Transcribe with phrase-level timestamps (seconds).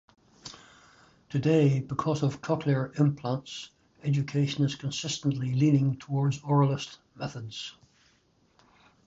[1.29, 3.69] Today, because of cochlear implants,
[4.03, 7.75] education is consistently leaning towards oralist methods.